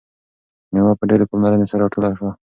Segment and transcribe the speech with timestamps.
[0.73, 2.31] میوه په ډیرې پاملرنې سره راټوله شوه.